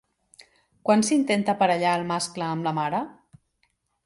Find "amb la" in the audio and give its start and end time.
2.55-2.75